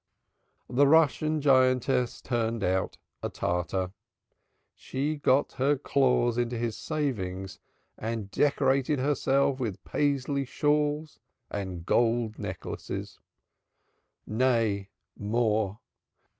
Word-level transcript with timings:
The 0.67 0.87
Russian 0.87 1.41
giantess 1.41 2.21
turned 2.23 2.63
out 2.63 2.97
a 3.21 3.29
tartar. 3.29 3.91
She 4.73 5.17
got 5.17 5.51
her 5.61 5.77
claws 5.77 6.39
into 6.39 6.57
his 6.57 6.75
savings 6.75 7.59
and 7.99 8.31
decorated 8.31 8.97
herself 8.97 9.59
with 9.59 9.83
Paisley 9.83 10.43
shawls 10.45 11.19
and 11.51 11.85
gold 11.85 12.39
necklaces. 12.39 13.19
Nay 14.25 14.89
more! 15.15 15.79